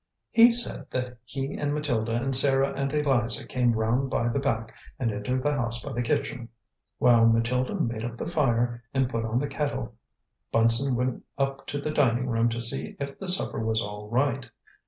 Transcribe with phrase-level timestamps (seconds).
[0.31, 4.73] "He said that he and Matilda and Sarah and Eliza came round by the back
[4.97, 6.49] and entered the house by the kitchen.
[6.97, 9.93] While Matilda made up the fire and put on the kettle,
[10.51, 14.49] Bunson went up to the dining room to see if the supper was all right.